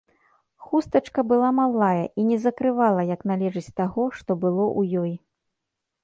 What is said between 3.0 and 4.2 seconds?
як належыць таго,